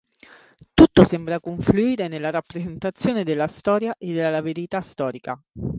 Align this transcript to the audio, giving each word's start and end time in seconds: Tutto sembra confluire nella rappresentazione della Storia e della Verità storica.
Tutto 0.73 1.03
sembra 1.03 1.39
confluire 1.39 2.07
nella 2.07 2.31
rappresentazione 2.31 3.23
della 3.23 3.45
Storia 3.47 3.93
e 3.99 4.11
della 4.13 4.41
Verità 4.41 4.81
storica. 4.81 5.39